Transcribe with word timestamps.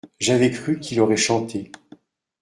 J’avais 0.19 0.49
cru 0.49 0.79
qu’il 0.79 0.99
aurait 0.99 1.15
chanté. 1.15 1.71